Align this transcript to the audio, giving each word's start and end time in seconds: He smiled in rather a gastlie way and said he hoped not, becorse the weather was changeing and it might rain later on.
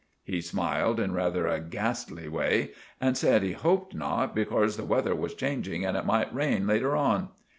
He 0.23 0.41
smiled 0.41 0.99
in 0.99 1.11
rather 1.11 1.45
a 1.45 1.59
gastlie 1.59 2.27
way 2.27 2.71
and 2.99 3.15
said 3.15 3.43
he 3.43 3.51
hoped 3.51 3.93
not, 3.93 4.35
becorse 4.35 4.75
the 4.75 4.83
weather 4.83 5.13
was 5.13 5.35
changeing 5.35 5.85
and 5.85 5.95
it 5.95 6.07
might 6.07 6.33
rain 6.33 6.65
later 6.65 6.95
on. 6.95 7.29